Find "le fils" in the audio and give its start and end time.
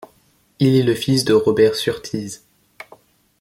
0.81-1.25